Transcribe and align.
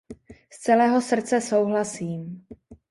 Z 0.53 0.57
celého 0.59 1.01
srdce 1.01 1.41
souhlasím. 1.41 2.45